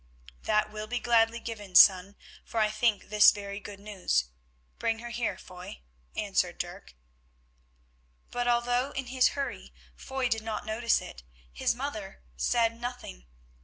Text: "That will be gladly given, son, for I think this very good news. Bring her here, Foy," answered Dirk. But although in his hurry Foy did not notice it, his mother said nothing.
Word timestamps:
"That 0.45 0.71
will 0.71 0.87
be 0.87 0.99
gladly 0.99 1.39
given, 1.39 1.75
son, 1.75 2.15
for 2.43 2.59
I 2.59 2.71
think 2.71 3.09
this 3.11 3.29
very 3.31 3.59
good 3.59 3.79
news. 3.79 4.29
Bring 4.79 4.97
her 4.97 5.11
here, 5.11 5.37
Foy," 5.37 5.81
answered 6.15 6.57
Dirk. 6.57 6.95
But 8.31 8.47
although 8.47 8.89
in 8.93 9.05
his 9.05 9.27
hurry 9.37 9.71
Foy 9.95 10.27
did 10.27 10.41
not 10.41 10.65
notice 10.65 11.01
it, 11.01 11.21
his 11.53 11.75
mother 11.75 12.23
said 12.35 12.81
nothing. 12.81 13.27